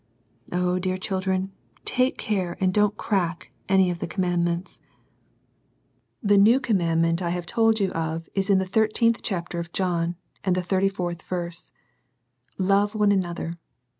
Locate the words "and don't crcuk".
2.59-3.49